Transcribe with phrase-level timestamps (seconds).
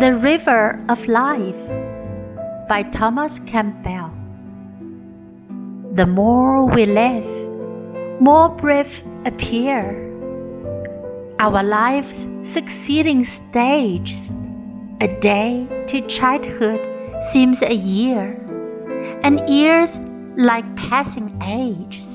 [0.00, 1.68] The River of Life
[2.70, 4.10] by Thomas Campbell.
[5.94, 7.28] The more we live,
[8.18, 8.86] more brief
[9.26, 9.82] appear.
[11.38, 14.30] Our life's succeeding stages.
[15.02, 16.80] A day to childhood
[17.30, 18.40] seems a year,
[19.22, 19.98] and years
[20.38, 22.08] like passing ages.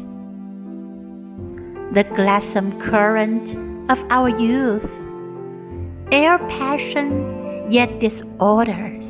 [1.94, 3.48] The gladsome current
[3.92, 4.90] of our youth,
[6.12, 9.06] ere passion yet disorders,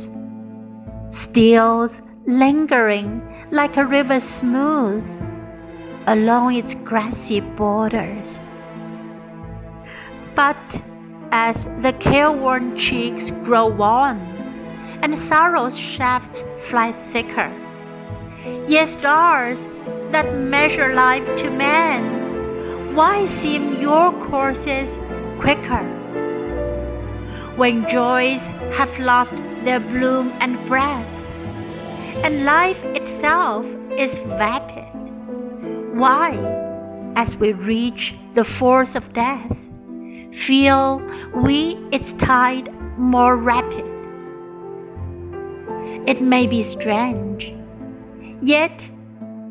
[1.11, 1.91] steals
[2.25, 5.03] lingering like a river smooth
[6.07, 8.39] along its grassy borders.
[10.35, 10.57] But
[11.31, 14.19] as the careworn cheeks grow wan
[15.01, 17.51] and sorrow's shafts fly thicker,
[18.67, 19.59] yet stars
[20.11, 24.89] that measure life to man, why seem your courses
[25.39, 26.04] quicker?
[27.55, 28.41] When joys
[28.77, 29.31] have lost
[29.63, 31.05] their bloom and breath,
[32.23, 33.65] and life itself
[33.97, 34.83] is vapid.
[35.97, 36.37] Why,
[37.15, 39.55] as we reach the force of death,
[40.45, 41.01] feel
[41.43, 43.85] we its tide more rapid?
[46.07, 47.53] It may be strange,
[48.41, 48.81] yet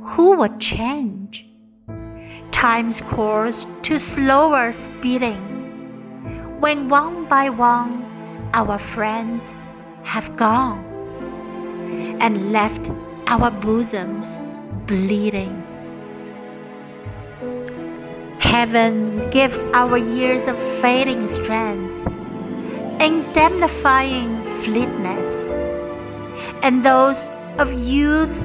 [0.04, 1.46] who would change
[2.52, 5.53] time's course to slower speeding?
[6.60, 8.04] When one by one
[8.54, 9.42] our friends
[10.04, 10.84] have gone
[12.20, 12.88] and left
[13.26, 14.26] our bosoms
[14.86, 15.62] bleeding.
[18.38, 22.06] Heaven gives our years of fading strength,
[23.00, 25.30] indemnifying fleetness,
[26.62, 27.18] and those
[27.58, 28.36] of youth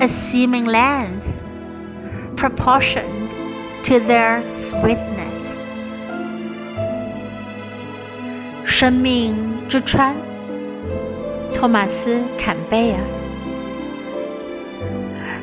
[0.00, 1.26] a seeming length,
[2.38, 3.28] proportioned
[3.84, 5.19] to their sweetness.
[8.80, 9.36] 生命
[9.68, 10.14] 之川，
[11.54, 12.98] 托马斯·坎贝尔。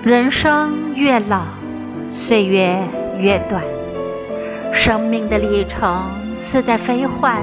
[0.04, 1.44] 人生越老，
[2.12, 2.76] 岁月
[3.20, 3.62] 越短，
[4.74, 6.02] 生命的历程
[6.48, 7.40] 似在飞幻。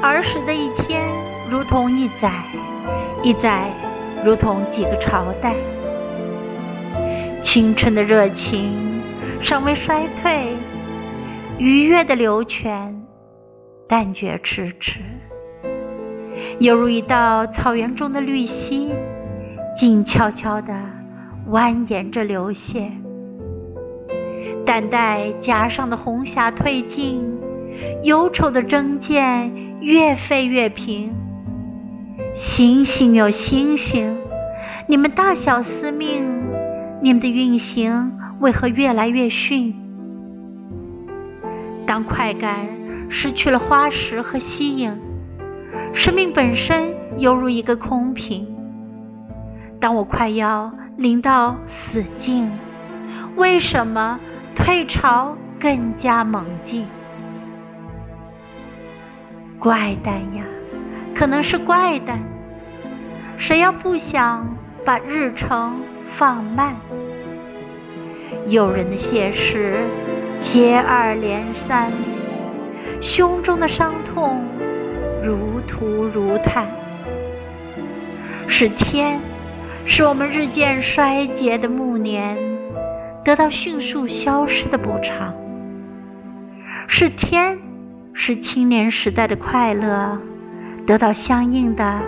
[0.00, 1.02] 儿时的一天
[1.50, 2.30] 如同一载，
[3.22, 3.68] 一载
[4.24, 5.54] 如同几个朝代。
[7.42, 8.72] 青春的热情
[9.42, 10.56] 尚未衰退，
[11.58, 13.05] 愉悦的流泉。
[13.88, 14.98] 但觉迟迟，
[16.58, 18.90] 犹如一道草原中的绿溪，
[19.76, 20.72] 静悄悄地
[21.48, 22.88] 蜿蜒着流泻。
[24.64, 27.22] 等待夹上的红霞褪尽，
[28.02, 31.12] 忧愁的征箭越飞越平。
[32.34, 34.16] 星星哟星星，
[34.88, 36.26] 你们大小司命，
[37.00, 39.72] 你们的运行为何越来越逊？
[41.86, 42.66] 当快感。
[43.08, 44.92] 失去了花石和吸引，
[45.94, 48.46] 生命本身犹如一个空瓶。
[49.80, 52.50] 当我快要临到死境，
[53.36, 54.18] 为什么
[54.54, 56.86] 退潮更加猛进？
[59.58, 60.44] 怪诞呀，
[61.14, 62.20] 可能是怪诞。
[63.38, 64.46] 谁要不想
[64.84, 65.74] 把日程
[66.16, 66.74] 放慢？
[68.48, 69.84] 诱人的现实
[70.40, 71.90] 接二连三。
[73.00, 74.44] 胸中的伤痛
[75.22, 76.66] 如涂如炭，
[78.46, 79.20] 是天
[79.84, 82.36] 使我们日渐衰竭的暮年
[83.24, 85.34] 得到迅速消失的补偿，
[86.86, 87.58] 是天
[88.12, 90.18] 使青年时代的快乐
[90.86, 92.00] 得到相应的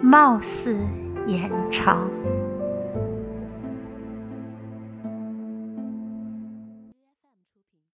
[0.00, 0.76] 貌似
[1.26, 2.08] 延长。